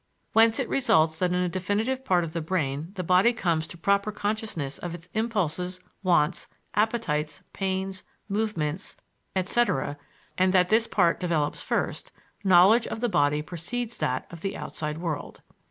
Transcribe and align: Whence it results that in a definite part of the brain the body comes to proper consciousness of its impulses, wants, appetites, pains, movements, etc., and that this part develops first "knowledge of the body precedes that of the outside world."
Whence 0.33 0.57
it 0.57 0.67
results 0.67 1.19
that 1.19 1.29
in 1.31 1.35
a 1.37 1.47
definite 1.47 2.03
part 2.05 2.23
of 2.23 2.33
the 2.33 2.41
brain 2.41 2.89
the 2.95 3.03
body 3.03 3.33
comes 3.33 3.67
to 3.67 3.77
proper 3.77 4.11
consciousness 4.11 4.79
of 4.79 4.95
its 4.95 5.07
impulses, 5.13 5.79
wants, 6.01 6.47
appetites, 6.73 7.43
pains, 7.53 8.03
movements, 8.27 8.97
etc., 9.35 9.99
and 10.39 10.53
that 10.53 10.69
this 10.69 10.87
part 10.87 11.19
develops 11.19 11.61
first 11.61 12.11
"knowledge 12.43 12.87
of 12.87 12.99
the 12.99 13.09
body 13.09 13.43
precedes 13.43 13.97
that 13.97 14.25
of 14.31 14.41
the 14.41 14.57
outside 14.57 14.97
world." 14.97 15.41